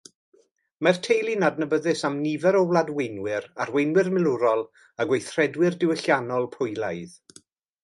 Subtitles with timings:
[0.85, 4.67] Mae'r teulu'n adnabyddus am nifer o wladweinwyr, arweinwyr milwrol,
[5.05, 7.17] a gweithredwyr diwylliannol Pwylaidd.